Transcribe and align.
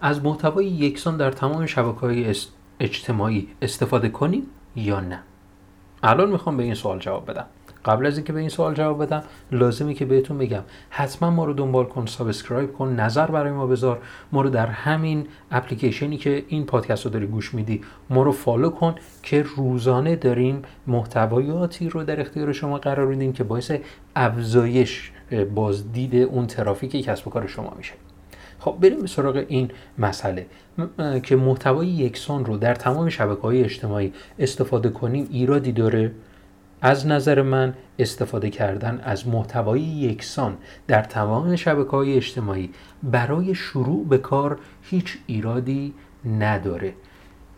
از 0.00 0.24
محتوای 0.24 0.66
یکسان 0.66 1.16
در 1.16 1.30
تمام 1.30 1.66
شبکه 1.66 2.00
های 2.00 2.34
اجتماعی 2.80 3.48
استفاده 3.62 4.08
کنیم 4.08 4.42
یا 4.76 5.00
نه؟ 5.00 5.20
الان 6.02 6.30
می‌خوام 6.30 6.56
به 6.56 6.62
این 6.62 6.74
سوال 6.74 6.98
جواب 6.98 7.30
بدم. 7.30 7.46
قبل 7.84 8.06
از 8.06 8.16
اینکه 8.16 8.32
به 8.32 8.40
این 8.40 8.48
سوال 8.48 8.74
جواب 8.74 9.02
بدم 9.02 9.22
لازمه 9.52 9.94
که 9.94 10.04
بهتون 10.04 10.38
بگم 10.38 10.62
حتما 10.90 11.30
ما 11.30 11.44
رو 11.44 11.52
دنبال 11.52 11.84
کن 11.84 12.06
subscribe 12.06 12.72
کن 12.72 12.88
نظر 12.88 13.26
برای 13.26 13.52
ما 13.52 13.66
بذار. 13.66 13.98
ما 14.32 14.42
رو 14.42 14.50
در 14.50 14.66
همین 14.66 15.26
اپلیکیشنی 15.50 16.16
که 16.16 16.44
این 16.48 16.66
پادکست 16.66 17.04
رو 17.04 17.10
داری 17.10 17.26
گوش 17.26 17.54
میدی 17.54 17.80
ما 18.10 18.22
رو 18.22 18.32
follow 18.32 18.70
کن 18.70 18.94
که 19.22 19.44
روزانه 19.56 20.16
داریم 20.16 20.62
محتوایاتی 20.86 21.88
رو 21.88 22.04
در 22.04 22.20
اختیار 22.20 22.52
شما 22.52 22.78
قرار 22.78 23.06
میدیم 23.06 23.32
که 23.32 23.44
باعث 23.44 23.72
افزایش 24.16 25.12
بازدید 25.54 26.16
اون 26.16 26.46
ترافیک 26.46 27.04
کسب 27.04 27.28
و 27.28 27.30
کار 27.30 27.46
شما 27.46 27.74
میشه. 27.76 27.92
خب 28.60 28.76
بریم 28.80 29.00
به 29.00 29.06
سراغ 29.06 29.44
این 29.48 29.70
مسئله. 29.98 30.46
که 31.22 31.36
محتوای 31.36 31.88
یکسان 31.88 32.44
رو 32.44 32.56
در 32.56 32.74
تمام 32.74 33.08
شبکه 33.08 33.42
های 33.42 33.64
اجتماعی 33.64 34.12
استفاده 34.38 34.88
کنیم 34.88 35.28
ایرادی 35.30 35.72
داره؟ 35.72 36.12
از 36.80 37.06
نظر 37.06 37.42
من 37.42 37.74
استفاده 37.98 38.50
کردن 38.50 39.00
از 39.04 39.28
محتوای 39.28 39.80
یکسان 39.80 40.56
در 40.86 41.02
تمام 41.02 41.56
شبکه 41.56 41.90
های 41.90 42.16
اجتماعی 42.16 42.70
برای 43.02 43.54
شروع 43.54 44.06
به 44.06 44.18
کار 44.18 44.58
هیچ 44.82 45.18
ایرادی 45.26 45.94
نداره. 46.38 46.94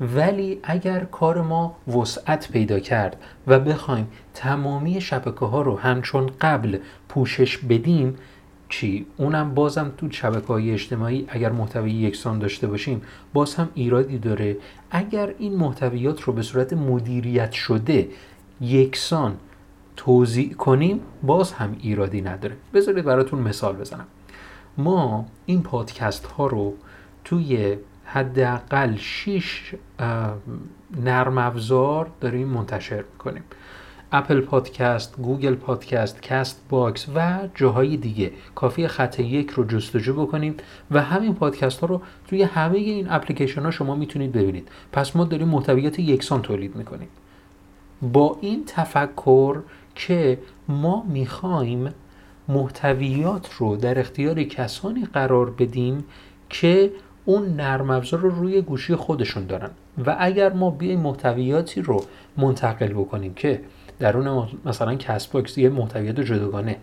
ولی 0.00 0.60
اگر 0.62 1.00
کار 1.00 1.42
ما 1.42 1.76
وسعت 1.88 2.48
پیدا 2.52 2.78
کرد 2.80 3.16
و 3.46 3.60
بخوایم 3.60 4.08
تمامی 4.34 5.00
شبکه 5.00 5.46
ها 5.46 5.62
رو 5.62 5.78
همچون 5.78 6.30
قبل 6.40 6.78
پوشش 7.08 7.58
بدیم 7.58 8.16
چی؟ 8.70 9.06
اونم 9.16 9.54
بازم 9.54 9.92
تو 9.96 10.10
شبکه 10.10 10.46
های 10.46 10.70
اجتماعی 10.70 11.24
اگر 11.28 11.52
محتوی 11.52 11.90
یکسان 11.90 12.38
داشته 12.38 12.66
باشیم 12.66 13.02
باز 13.32 13.54
هم 13.54 13.68
ایرادی 13.74 14.18
داره. 14.18 14.56
اگر 14.90 15.34
این 15.38 15.56
محتویات 15.56 16.22
رو 16.22 16.32
به 16.32 16.42
صورت 16.42 16.72
مدیریت 16.72 17.52
شده 17.52 18.08
یکسان 18.60 19.36
توضیح 19.96 20.52
کنیم 20.54 21.00
باز 21.22 21.52
هم 21.52 21.76
ایرادی 21.80 22.20
نداره. 22.20 22.56
بذارید 22.74 23.04
براتون 23.04 23.40
مثال 23.40 23.76
بزنم. 23.76 24.06
ما 24.78 25.26
این 25.46 25.62
پادکست 25.62 26.26
ها 26.26 26.46
رو 26.46 26.74
توی 27.24 27.76
حداقل 28.04 28.96
6 28.96 29.74
نرم 31.04 31.38
افزار 31.38 32.10
داریم 32.20 32.48
منتشر 32.48 33.04
می‌کنیم. 33.12 33.42
Apple 34.12 34.40
Podcast، 34.40 35.16
Google 35.16 35.54
Podcast، 35.54 36.22
Castbox 36.22 37.06
و 37.14 37.38
جاهای 37.54 37.96
دیگه. 37.96 38.32
کافی 38.54 38.88
خط 38.88 39.20
یک 39.20 39.50
رو 39.50 39.64
جستجو 39.64 40.26
بکنیم 40.26 40.54
و 40.90 41.02
همین 41.02 41.34
پادکست 41.34 41.80
ها 41.80 41.86
رو 41.86 42.00
توی 42.28 42.42
همه 42.42 42.78
این 42.78 43.06
اپلیکیشن 43.10 43.62
ها 43.62 43.70
شما 43.70 43.94
می‌تونید 43.94 44.32
ببینید. 44.32 44.68
پس 44.92 45.16
ما 45.16 45.24
داریم 45.24 45.48
محتویات 45.48 45.98
یکسان 45.98 46.42
تولید 46.42 46.76
می‌کنیم. 46.76 47.08
با 48.12 48.38
این 48.40 48.64
تفکر 48.66 49.56
که 49.94 50.38
ما 50.68 51.04
می‌خوایم 51.08 51.94
محتویات 52.48 53.52
رو 53.52 53.76
در 53.76 53.98
اختیار 53.98 54.42
کسانی 54.42 55.04
قرار 55.04 55.50
بدیم 55.50 56.04
که 56.48 56.92
اون 57.24 57.48
نرم 57.48 57.90
افزار 57.90 58.20
رو 58.20 58.30
روی 58.30 58.62
گوشی 58.62 58.94
خودشون 58.94 59.46
دارن. 59.46 59.70
و 60.06 60.16
اگر 60.18 60.52
ما 60.52 60.70
بیایم 60.70 61.00
محتویاتی 61.00 61.82
رو 61.82 62.04
منتقل 62.36 62.92
بکنیم 62.92 63.34
که 63.34 63.60
درون 64.00 64.48
مثلا 64.64 64.94
Castbox 64.94 65.58
یه 65.58 65.68
محتویات 65.68 66.20
جداگانه. 66.20 66.76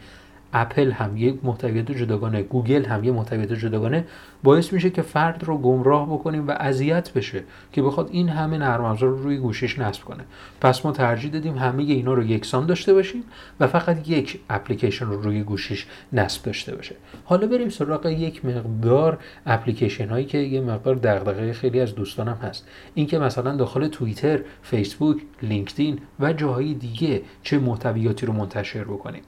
اپل 0.54 0.92
هم 0.92 1.18
یک 1.18 1.40
محتویات 1.44 1.92
جداگانه 1.92 2.42
گوگل 2.42 2.86
هم 2.86 3.04
یه 3.04 3.12
محتویات 3.12 3.54
جداگانه 3.54 4.06
باعث 4.44 4.74
میشه 4.74 4.90
که 4.90 5.02
فرد 5.02 5.44
رو 5.44 5.58
گمراه 5.58 6.06
بکنیم 6.14 6.48
و 6.48 6.52
اذیت 6.52 7.14
بشه 7.14 7.44
که 7.72 7.82
بخواد 7.82 8.10
این 8.12 8.30
همه 8.30 8.58
نرم 8.58 8.84
افزار 8.84 9.10
رو 9.10 9.24
روی 9.24 9.38
گوشیش 9.38 9.80
نصب 9.80 10.04
کنه. 10.04 10.24
پس 10.62 10.86
ما 10.86 10.92
ترجیح 10.92 11.32
دادیم 11.32 11.58
همه 11.58 11.84
اینا 11.84 12.14
رو 12.14 12.24
یکسان 12.24 12.66
داشته 12.66 12.94
باشیم 12.94 13.24
و 13.60 13.68
فقط 13.68 14.10
یک 14.10 14.40
اپلیکیشن 14.50 15.06
رو 15.06 15.22
روی 15.22 15.44
گوشیش 15.44 15.86
نصب 16.14 16.44
داشته 16.44 16.76
باشه. 16.76 16.96
حالا 17.26 17.48
بریم 17.48 17.70
سراغ 17.70 18.06
یک 18.06 18.46
مقدار 18.46 19.18
اپلیکیشن 19.46 20.10
هایی 20.10 20.26
که 20.26 20.38
یه 20.38 20.62
مقدار 20.62 20.96
دغدغه 20.96 21.54
خیلی 21.54 21.80
از 21.80 21.96
دوستانم 21.96 22.38
هست. 22.42 22.68
اینکه 22.94 23.20
مثلا 23.20 23.56
داخل 23.56 23.88
توییتر 23.88 24.40
فیسبوک 24.62 25.18
لینکدین 25.42 26.00
و 26.20 26.34
جاهای 26.34 26.74
دیگه 26.74 27.22
چه 27.44 27.60
محتویاتی 27.60 28.26
رو 28.26 28.34
منتشر 28.34 28.84
بکنیم. 28.84 29.22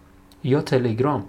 یا 0.43 0.61
تلگرام. 0.61 1.25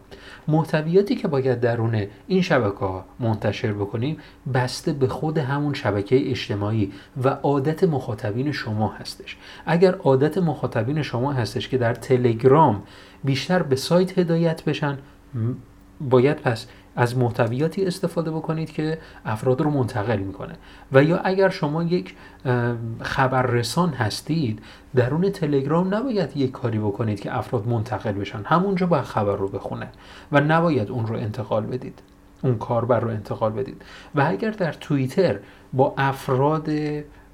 محتویاتی 0.48 1.14
که 1.14 1.28
باید 1.28 1.60
درون 1.60 2.06
این 2.26 2.42
شبکه 2.42 2.78
ها 2.78 3.04
منتشر 3.20 3.72
بکنیم 3.72 4.16
بسته 4.54 4.92
به 4.92 5.08
خود 5.08 5.38
همون 5.38 5.74
شبکه 5.74 6.30
اجتماعی 6.30 6.92
و 7.24 7.28
عادت 7.28 7.84
مخاطبین 7.84 8.52
شما 8.52 8.88
هستش. 8.88 9.36
اگر 9.66 9.94
عادت 9.94 10.38
مخاطبین 10.38 11.02
شما 11.02 11.32
هستش 11.32 11.68
که 11.68 11.78
در 11.78 11.94
تلگرام 11.94 12.82
بیشتر 13.24 13.62
به 13.62 13.76
سایت 13.76 14.18
هدایت 14.18 14.64
بشن 14.64 14.98
باید 16.00 16.36
پس 16.36 16.66
از 16.96 17.16
محتویاتی 17.16 17.84
استفاده 17.84 18.30
بکنید 18.30 18.72
که 18.72 18.98
افراد 19.24 19.60
رو 19.60 19.70
منتقل 19.70 20.18
می‌کنه. 20.18 20.54
و 20.92 21.04
یا 21.04 21.18
اگر 21.18 21.48
شما 21.48 21.82
یک 21.82 22.14
خبررسان 23.02 23.90
هستید 23.90 24.62
درون 24.94 25.30
تلگرام 25.30 25.94
نباید 25.94 26.36
یک 26.36 26.50
کاری 26.50 26.78
بکنید 26.78 27.20
که 27.20 27.36
افراد 27.38 27.68
منتقل 27.68 28.12
بشن. 28.12 28.42
همونجا 28.44 28.86
باید 28.86 29.04
خبر 29.04 29.36
رو 29.36 29.48
بخونه 29.48 29.88
و 30.32 30.40
نباید 30.40 30.90
اون 30.90 31.06
رو 31.06 31.16
انتقال 31.16 31.66
بدید. 31.66 32.02
اون 32.42 32.58
کاربر 32.58 33.00
رو 33.00 33.08
انتقال 33.08 33.52
بدید. 33.52 33.82
و 34.14 34.24
اگر 34.28 34.50
در 34.50 34.72
توییتر 34.72 35.38
با 35.72 35.94
افراد 35.98 36.68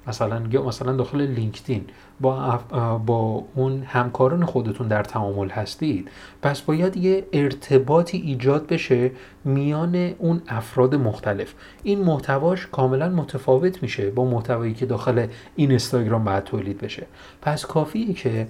مثلا 0.07 0.41
یا 0.51 0.63
مثلا 0.63 0.93
داخل 0.93 1.21
لینکدین 1.21 1.85
با, 2.21 2.59
با 3.05 3.43
اون 3.55 3.83
همکاران 3.83 4.45
خودتون 4.45 4.87
در 4.87 5.03
تعامل 5.03 5.49
هستید 5.49 6.09
پس 6.41 6.61
باید 6.61 6.97
یه 6.97 7.25
ارتباطی 7.33 8.17
ایجاد 8.17 8.67
بشه 8.67 9.11
میان 9.45 9.95
اون 9.95 10.41
افراد 10.47 10.95
مختلف. 10.95 11.53
این 11.83 11.99
محتواش 11.99 12.67
کاملا 12.71 13.09
متفاوت 13.09 13.83
میشه 13.83 14.11
با 14.11 14.25
محتوایی 14.25 14.73
که 14.73 14.85
داخل 14.85 15.27
این 15.55 15.69
اینستاگرام 15.69 16.23
باید 16.23 16.43
تولید 16.43 16.77
بشه. 16.77 17.05
پس 17.41 17.65
کافیه 17.65 18.13
که 18.13 18.47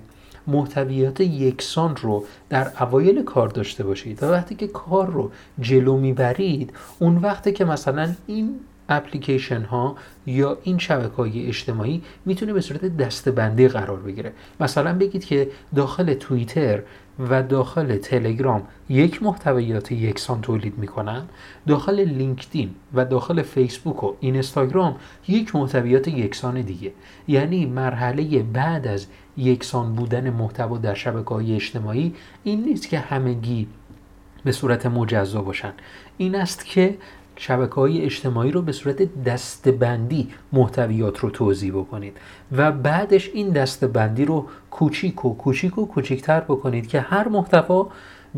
محتویات 0.48 1.22
یکسان 1.22 1.96
رو 1.96 2.26
در 2.50 2.72
اوایل 2.80 3.24
کار 3.24 3.48
داشته 3.48 3.84
باشید 3.84 4.24
و 4.24 4.26
وقتی 4.26 4.56
که 4.56 4.68
کار 4.68 5.08
رو 5.08 5.32
جلو 5.60 5.98
می‌برید 5.98 6.74
اون 7.00 7.18
وقتی 7.18 7.52
که 7.52 7.66
مثلا 7.66 8.14
این 8.28 8.60
اپلیکیشن 8.90 9.62
ها 9.62 9.96
یا 10.26 10.58
این 10.64 10.78
شبکه 10.78 11.16
های 11.16 11.48
اجتماعی 11.48 12.02
می‌تونه 12.26 12.54
به 12.54 12.62
صورت 12.62 12.98
دستبندی 12.98 13.68
قرار 13.68 14.00
بگیره. 14.00 14.34
مثلا 14.60 14.94
بگید 14.98 15.26
که 15.26 15.50
داخل 15.76 16.14
توییتر 16.14 16.82
و 17.30 17.44
داخل 17.44 17.98
تلگرام 17.98 18.64
یک 18.90 19.24
محتویات 19.24 19.92
یکسان 19.92 20.42
تولید 20.42 20.78
می‌کنن 20.78 21.24
داخل 21.68 22.00
لینکدین 22.00 22.76
و 22.94 23.06
داخل 23.06 23.42
فیسبوک 23.42 24.04
و 24.04 24.14
اینستاگرام 24.20 24.96
یک 25.28 25.56
محتویات 25.56 26.08
یکسان 26.08 26.62
دیگه. 26.62 26.92
یعنی 27.28 27.66
مرحله 27.66 28.44
بعد 28.44 28.88
از 28.88 29.08
یکسان 29.38 29.94
بودن 29.94 30.30
محتوا 30.30 30.78
در 30.78 30.94
شبکه 30.94 31.30
های 31.30 31.56
اجتماعی 31.56 32.16
این 32.44 32.64
نیست 32.64 32.90
که 32.90 33.00
همگی 33.00 33.68
به 34.44 34.52
صورت 34.52 34.86
مجزا 34.86 35.42
باشن. 35.42 35.74
این 36.18 36.36
است 36.36 36.66
که 36.66 36.98
شبکه 37.38 37.76
های 37.76 38.02
اجتماعی 38.02 38.52
رو 38.52 38.62
به 38.62 38.72
صورت 38.72 39.24
دستبندی 39.24 40.30
محتویات 40.54 41.20
رو 41.20 41.30
توضیح 41.30 41.72
بکنید 41.72 42.18
و 42.52 42.72
بعدش 42.72 43.30
این 43.34 43.50
دستبندی 43.50 44.26
رو 44.26 44.46
کوچیک 44.72 45.26
و 45.26 45.36
کوچیک 45.36 45.78
و 45.78 45.86
کوچیکتر 45.86 46.40
بکنید 46.40 46.88
که 46.88 47.00
هر 47.00 47.28
محتوا 47.28 47.90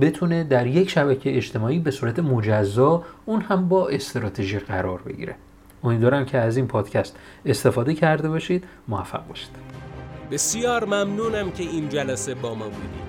بتونه 0.02 0.44
در 0.44 0.68
یک 0.68 0.90
شبکه 0.90 1.38
اجتماعی 1.38 1.80
به 1.80 1.92
صورت 1.92 2.20
مجزا 2.20 3.04
اون 3.26 3.42
هم 3.42 3.70
با 3.70 3.88
استراتژی 3.88 4.60
قرار 4.60 5.02
بگیره. 5.02 5.36
امیدوارم 5.84 6.26
که 6.26 6.38
از 6.38 6.58
این 6.58 6.68
پادکست 6.68 7.16
استفاده 7.46 7.94
کرده 7.94 8.30
باشید. 8.30 8.64
موفق 8.88 9.28
باشید. 9.28 9.50
بسیار 10.32 10.86
ممنونم 10.86 11.52
که 11.52 11.64
این 11.64 11.90
جلسه 11.90 12.36
با 12.36 12.56
ما 12.56 12.66
بودید. 12.66 13.09